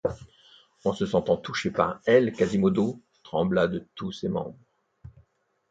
En 0.83 0.93
se 0.93 1.05
sentant 1.05 1.37
touché 1.37 1.69
par 1.69 2.01
elle, 2.05 2.33
Quasimodo 2.33 2.99
trembla 3.21 3.67
de 3.67 3.87
tous 3.93 4.11
ses 4.11 4.29
membres. 4.29 4.57